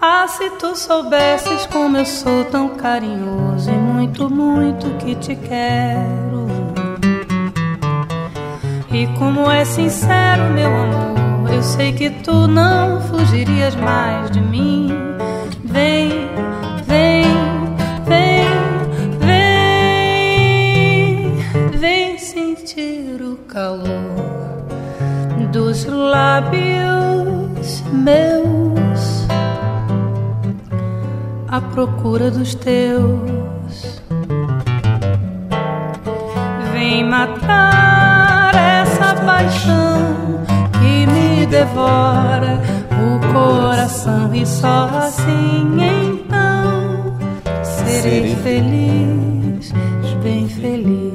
[0.00, 6.49] Ah, se tu soubesses como eu sou tão carinhoso e muito, muito que te quero.
[8.92, 11.20] E como é sincero, meu amor
[11.60, 14.88] eu sei que tu não fugirias mais de mim.
[15.62, 16.08] Vem,
[16.86, 17.26] vem,
[18.06, 18.46] vem,
[19.20, 21.36] vem,
[21.78, 24.64] vem sentir o calor
[25.52, 29.26] dos lábios meus
[31.46, 34.00] à procura dos teus.
[36.72, 37.99] Vem matar
[39.40, 40.10] paixão
[41.46, 42.60] devora
[42.92, 44.34] o coração.
[44.34, 47.16] E só assim então
[47.62, 48.36] serei.
[48.36, 49.72] feliz,
[50.22, 51.09] bem feliz,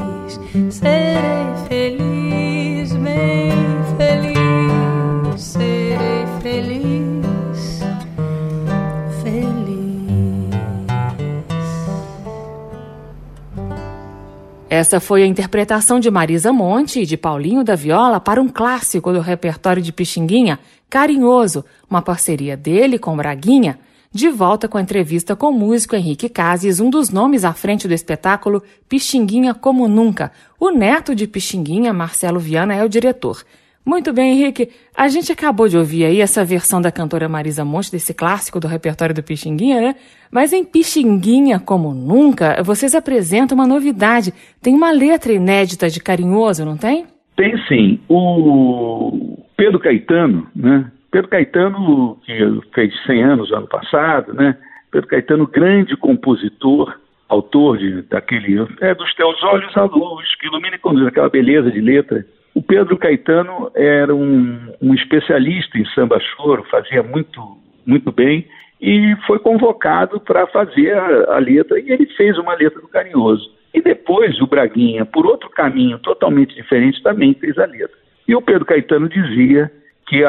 [14.76, 19.14] Essa foi a interpretação de Marisa Monte e de Paulinho da Viola para um clássico
[19.14, 20.60] do repertório de Pixinguinha,
[20.90, 23.80] Carinhoso, uma parceria dele com Braguinha.
[24.12, 27.88] De volta com a entrevista com o músico Henrique Cases, um dos nomes à frente
[27.88, 30.30] do espetáculo Pixinguinha Como Nunca.
[30.60, 33.46] O neto de Pixinguinha, Marcelo Viana, é o diretor.
[33.86, 34.70] Muito bem, Henrique.
[34.98, 38.68] A gente acabou de ouvir aí essa versão da cantora Marisa Monte, desse clássico do
[38.68, 39.96] repertório do Pixinguinha, né?
[40.32, 44.34] Mas em Pixinguinha, como nunca, vocês apresentam uma novidade.
[44.60, 47.06] Tem uma letra inédita de Carinhoso, não tem?
[47.38, 48.00] Tem sim.
[48.10, 50.92] O Pedro Caetano, né?
[51.12, 52.34] Pedro Caetano, que
[52.74, 54.58] fez 100 anos ano passado, né?
[54.92, 56.98] Pedro Caetano, grande compositor,
[57.30, 58.66] autor de, daquele.
[58.82, 62.26] É dos teus olhos a luz, que ilumina e conduz, aquela beleza de letra
[62.56, 67.42] o Pedro Caetano era um, um especialista em samba choro, fazia muito,
[67.86, 68.48] muito bem
[68.82, 73.54] e foi convocado para fazer a, a, letra e ele fez uma letra do Carinhoso.
[73.74, 77.98] E depois o Braguinha, por outro caminho totalmente diferente, também fez a letra.
[78.26, 79.70] E o Pedro Caetano dizia
[80.08, 80.24] que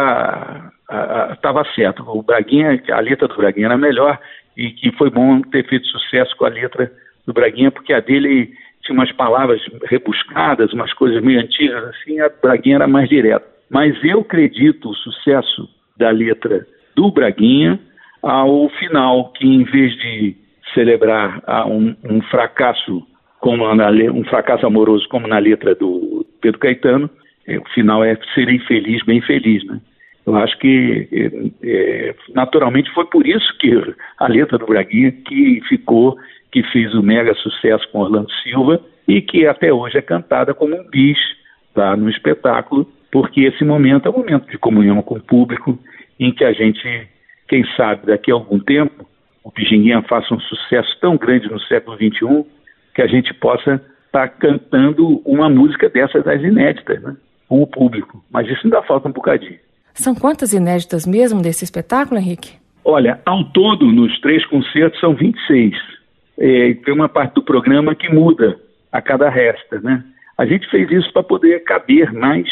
[1.33, 2.03] estava certo.
[2.09, 4.19] O Braguinha, a letra do Braguinha era melhor
[4.57, 6.91] e que foi bom ter feito sucesso com a letra
[7.25, 8.53] do Braguinha, porque a dele
[8.87, 13.45] tinha umas palavras rebuscadas, umas coisas meio antigas, assim, a Braguinha era mais direta.
[13.69, 17.79] Mas eu acredito o sucesso da letra do Braguinha
[18.23, 20.37] ao final, que em vez de
[20.73, 23.07] celebrar um, um fracasso
[23.41, 27.11] como na, um fracasso amoroso como na letra do Pedro Caetano,
[27.47, 29.81] é, o final é ser infeliz, bem feliz, né?
[30.27, 31.31] Eu acho que é,
[31.63, 33.71] é, naturalmente foi por isso que
[34.19, 36.19] a letra do Braguinha que ficou,
[36.57, 40.75] que fez o mega sucesso com Orlando Silva e que até hoje é cantada como
[40.75, 41.19] um bis
[41.75, 45.79] lá no espetáculo, porque esse momento é um momento de comunhão com o público,
[46.19, 47.09] em que a gente,
[47.47, 49.07] quem sabe, daqui a algum tempo,
[49.45, 52.47] o Pixinguinha faça um sucesso tão grande no século XXI
[52.95, 53.75] que a gente possa
[54.07, 57.15] estar tá cantando uma música dessas das inéditas, né?
[57.47, 58.25] Com o público.
[58.31, 59.59] Mas isso ainda falta um bocadinho.
[59.93, 62.55] São quantas inéditas mesmo desse espetáculo, Henrique?
[62.83, 65.96] Olha, ao todo, nos três concertos, são 26.
[66.39, 68.59] É, tem uma parte do programa que muda
[68.93, 70.05] a cada resta, né?
[70.37, 72.47] A gente fez isso para poder caber mais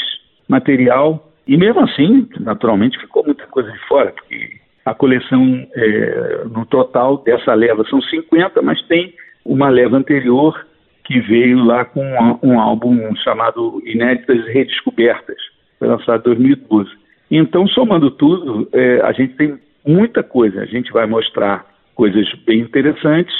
[0.49, 6.65] material e mesmo assim, naturalmente, ficou muita coisa de fora, porque a coleção é, no
[6.67, 9.15] total dessa leva são 50, mas tem
[9.45, 10.67] uma leva anterior
[11.05, 15.37] que veio lá com um, um álbum chamado Inéditas Redescobertas,
[15.79, 16.91] foi lançado em 2012.
[17.31, 20.63] Então, somando tudo, é, a gente tem muita coisa.
[20.63, 23.35] A gente vai mostrar coisas bem interessantes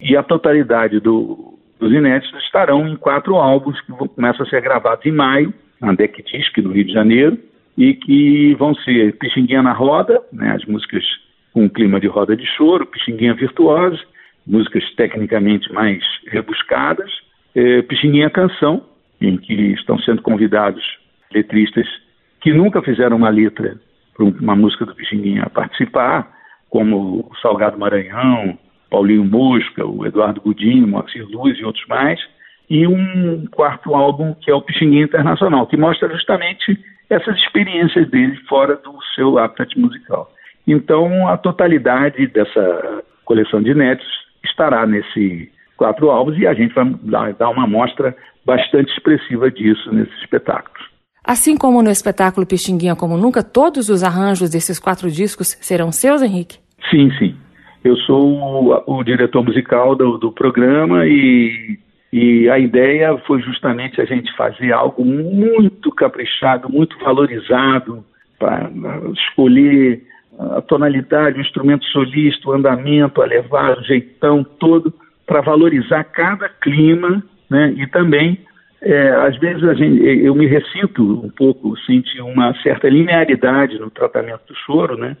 [0.00, 5.04] e a totalidade do, dos inéditos estarão em quatro álbuns que começam a ser gravados
[5.04, 7.38] em maio, na Deck Disc, no Rio de Janeiro,
[7.76, 11.04] e que vão ser Pixinguinha na Roda, né, as músicas
[11.52, 13.98] com clima de roda de choro, Pixinguinha Virtuosa,
[14.46, 17.10] músicas tecnicamente mais rebuscadas,
[17.54, 18.84] é, Pixinguinha Canção,
[19.20, 20.82] em que estão sendo convidados
[21.32, 21.86] letristas
[22.40, 23.78] que nunca fizeram uma letra
[24.14, 26.30] para uma música do Pixinguinha participar,
[26.68, 28.58] como Salgado Maranhão,
[28.90, 32.20] Paulinho Mosca, o Eduardo Godinho, Moacir Luz e outros mais,
[32.68, 36.78] e um quarto álbum que é o Pixinguinha Internacional, que mostra justamente
[37.08, 40.30] essas experiências dele fora do seu habitat musical.
[40.66, 44.06] Então, a totalidade dessa coleção de netos
[44.44, 48.14] estará nesse quatro álbuns e a gente vai dar uma amostra
[48.44, 50.90] bastante expressiva disso nesses espetáculos.
[51.24, 56.22] Assim como no espetáculo Pixinguinha Como Nunca, todos os arranjos desses quatro discos serão seus,
[56.22, 56.58] Henrique?
[56.90, 57.36] Sim, sim.
[57.82, 61.78] Eu sou o, o diretor musical do, do programa e,
[62.12, 68.04] e a ideia foi justamente a gente fazer algo muito caprichado, muito valorizado,
[68.38, 68.70] para
[69.28, 70.02] escolher
[70.38, 74.92] a tonalidade, o instrumento solista, o andamento, a levada, o jeitão todo,
[75.26, 78.38] para valorizar cada clima né, e também
[78.82, 83.90] é, às vezes a gente, eu me ressinto um pouco, sinto uma certa linearidade no
[83.90, 85.16] tratamento do choro, né?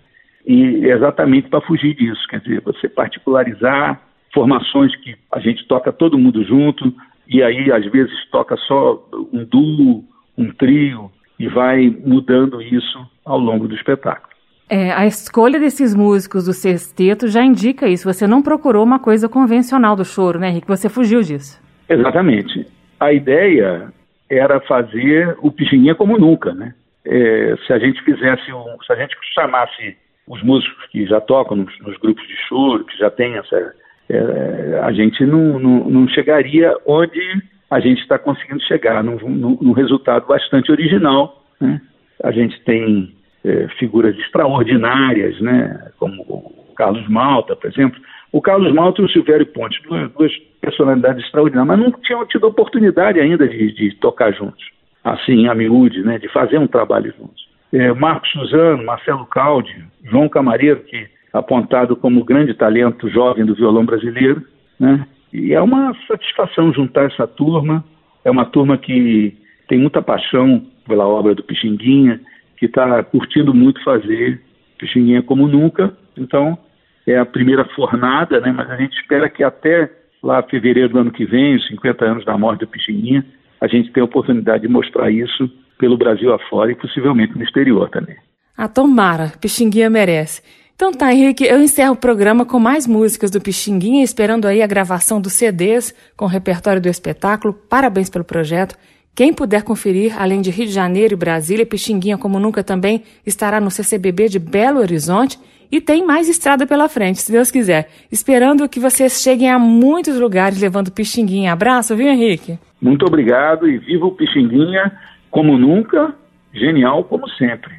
[0.46, 4.00] E exatamente para fugir disso, quer dizer, você particularizar
[4.32, 6.92] formações que a gente toca todo mundo junto,
[7.28, 10.04] e aí às vezes toca só um duo,
[10.38, 14.30] um trio, e vai mudando isso ao longo do espetáculo.
[14.68, 18.12] É, a escolha desses músicos do sexteto já indica isso.
[18.12, 20.68] Você não procurou uma coisa convencional do choro, né, Henrique?
[20.68, 21.60] Você fugiu disso.
[21.88, 22.66] Exatamente
[23.00, 23.90] a ideia
[24.28, 26.74] era fazer o Pixinguinha como nunca, né?
[27.04, 29.96] É, se a gente fizesse, um, se a gente chamasse
[30.30, 33.74] os músicos que já tocam nos, nos grupos de choro, que já tem essa,
[34.08, 37.20] é, a gente não, não, não, chegaria onde
[37.68, 41.44] a gente está conseguindo chegar, num, num, num, resultado bastante original.
[41.60, 41.80] Né?
[42.22, 43.12] A gente tem
[43.44, 45.90] é, figuras extraordinárias, né?
[45.98, 48.00] como o Carlos Malta, por exemplo,
[48.30, 52.46] o Carlos Malta e o Silvério Ponte, duas, duas personalidades extraordinárias, mas não tinham tido
[52.46, 54.64] oportunidade ainda de, de tocar juntos,
[55.02, 57.49] assim, a miúde, né, de fazer um trabalho juntos.
[57.72, 63.84] É, Marcos Suzano, Marcelo Caldi, João Camareiro, que apontado como grande talento jovem do violão
[63.84, 64.42] brasileiro,
[64.78, 65.06] né?
[65.32, 67.84] E é uma satisfação juntar essa turma.
[68.24, 69.36] É uma turma que
[69.68, 72.20] tem muita paixão pela obra do Pixinguinha,
[72.56, 74.40] que está curtindo muito fazer
[74.78, 75.96] Pixinguinha como nunca.
[76.16, 76.58] Então,
[77.06, 78.52] é a primeira fornada, né?
[78.52, 79.90] Mas a gente espera que até
[80.22, 83.24] lá fevereiro do ano que vem, os 50 anos da morte do Pixinguinha,
[83.60, 85.50] a gente tenha a oportunidade de mostrar isso
[85.80, 88.16] pelo Brasil afora e possivelmente no exterior também.
[88.56, 90.42] A ah, tomara, Pixinguinha merece.
[90.76, 94.66] Então tá, Henrique, eu encerro o programa com mais músicas do Pixinguinha, esperando aí a
[94.66, 97.54] gravação dos CDs com o repertório do espetáculo.
[97.54, 98.76] Parabéns pelo projeto.
[99.14, 103.60] Quem puder conferir, além de Rio de Janeiro e Brasília, Pixinguinha como nunca também estará
[103.60, 105.38] no CCBB de Belo Horizonte
[105.72, 107.88] e tem mais estrada pela frente, se Deus quiser.
[108.10, 111.52] Esperando que vocês cheguem a muitos lugares levando Pixinguinha.
[111.52, 112.58] Abraço, viu, Henrique?
[112.80, 114.92] Muito obrigado e viva o Pixinguinha
[115.30, 116.14] como nunca,
[116.52, 117.74] genial como sempre.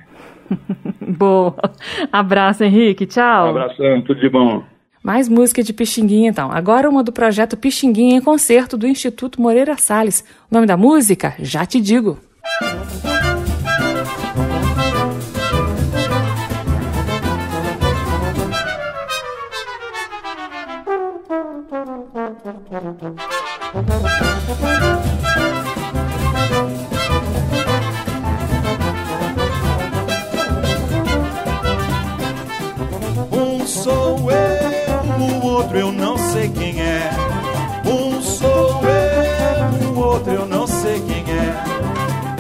[1.18, 1.56] Boa.
[2.12, 3.06] Abraço, Henrique.
[3.06, 3.48] Tchau.
[3.48, 4.64] Um abração, tudo de bom.
[5.04, 6.52] Mais música de Pixinguinha, então.
[6.52, 10.24] Agora uma do projeto Pixinguinha em concerto do Instituto Moreira Salles.
[10.50, 11.34] O nome da música?
[11.40, 12.20] Já te digo.
[33.82, 37.10] Sou eu, o outro eu não sei quem é.
[37.84, 41.82] Um sou eu, o outro eu não sei quem é.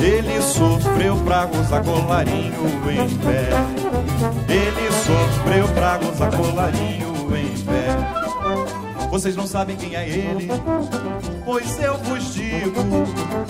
[0.03, 2.53] Ele sofreu pra gozar colarinho
[2.91, 3.49] em pé.
[4.47, 9.07] Ele sofreu pra gozar colarinho em pé.
[9.09, 10.47] Vocês não sabem quem é ele,
[11.43, 12.81] pois eu vos digo.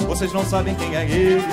[0.07, 1.43] Vocês não sabem quem é ele,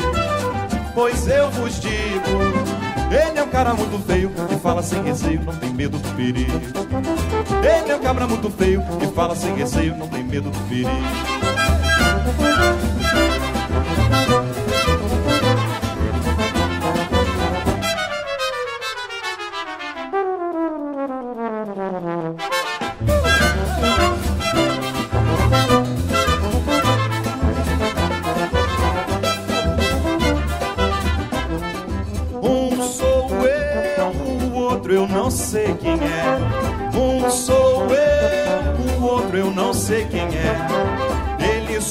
[0.95, 2.78] pois eu vos digo.
[3.11, 6.61] Ele é um cara muito feio que fala sem receio, não tem medo do perigo.
[7.65, 10.91] Ele é um cabra muito feio que fala sem receio, não tem medo do perigo.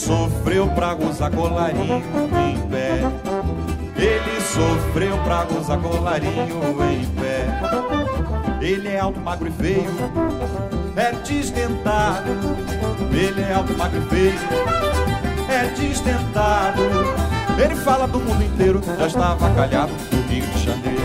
[0.07, 2.01] Sofreu pra gozar colarinho
[2.49, 3.01] em pé.
[3.97, 7.45] Ele sofreu pra gozar colarinho em pé.
[8.61, 9.91] Ele é alto, magro e feio,
[10.95, 12.31] é desdentado.
[13.11, 14.39] Ele é alto, magro e feio,
[15.49, 16.81] é desdentado.
[17.61, 21.01] Ele fala do mundo inteiro, já estava calhado do Rio de Janeiro.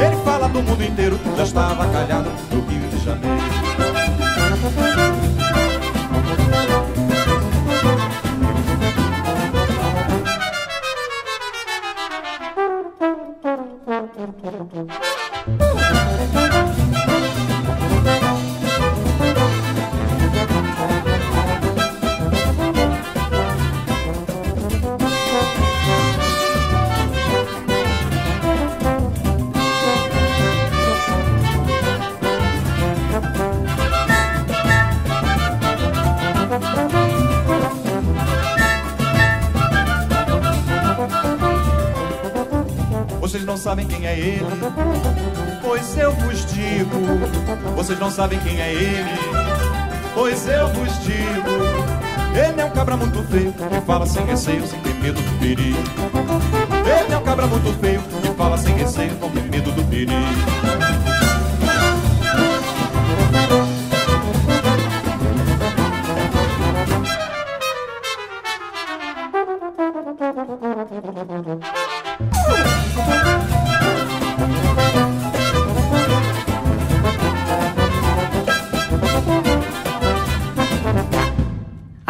[0.00, 4.97] Ele fala do mundo inteiro, já estava calhado do Rio de Janeiro.
[48.18, 49.16] Sabem quem é ele,
[50.12, 51.50] pois eu vos digo.
[52.34, 55.78] Ele é um cabra muito feio que fala sem receio, sem ter medo do perigo.
[56.84, 60.57] Ele é um cabra muito feio que fala sem receio, não tem medo do perigo.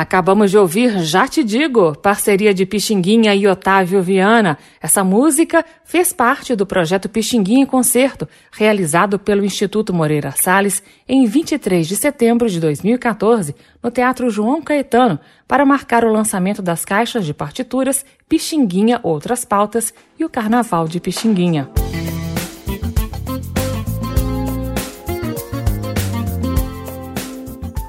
[0.08, 4.56] Acabamos de ouvir Já Te Digo, parceria de Pixinguinha e Otávio Viana.
[4.80, 11.26] Essa música fez parte do projeto Pixinguinha em Concerto, realizado pelo Instituto Moreira Salles em
[11.26, 17.26] 23 de setembro de 2014, no Teatro João Caetano, para marcar o lançamento das caixas
[17.26, 21.68] de partituras Pixinguinha Outras Pautas e o Carnaval de Pixinguinha.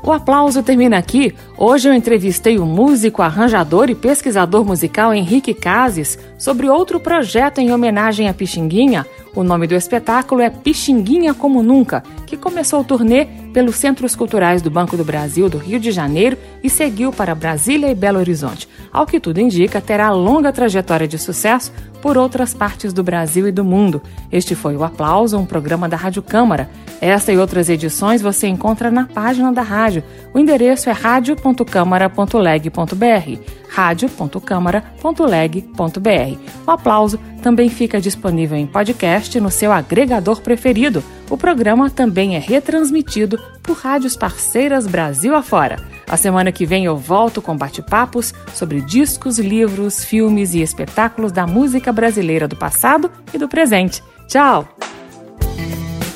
[0.10, 1.36] O aplauso termina aqui.
[1.56, 7.72] Hoje eu entrevistei o músico, arranjador e pesquisador musical Henrique Cases sobre outro projeto em
[7.72, 9.06] homenagem a Pixinguinha.
[9.36, 14.62] O nome do espetáculo é Pixinguinha Como Nunca, que começou o turnê pelos Centros Culturais
[14.62, 18.68] do Banco do Brasil do Rio de Janeiro e seguiu para Brasília e Belo Horizonte.
[18.92, 21.72] Ao que tudo indica, terá longa trajetória de sucesso
[22.02, 24.02] por outras partes do Brasil e do mundo.
[24.32, 26.70] Este foi o Aplauso, um programa da Rádio Câmara.
[27.02, 30.04] Essa e outras edições você encontra na página da rádio.
[30.34, 36.40] O endereço é radio.câmara.leg.br radio.câmara.leg.br.
[36.68, 41.02] O Aplauso também fica disponível em podcast no seu agregador preferido.
[41.30, 45.78] O programa também é retransmitido por rádios parceiras Brasil afora.
[46.08, 51.46] A semana que vem eu volto com bate-papos sobre discos, livros, filmes e espetáculos da
[51.46, 54.04] música brasileira do passado e do presente.
[54.28, 54.68] Tchau!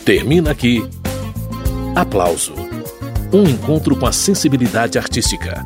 [0.04, 0.84] Termina aqui.
[1.96, 2.54] Aplauso.
[3.32, 5.66] Um encontro com a sensibilidade artística.